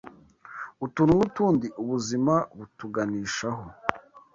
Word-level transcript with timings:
Utuntu 0.85 1.11
n’Utundi 1.17 1.67
ubuzima 1.81 2.33
butuganishaho 2.57 3.63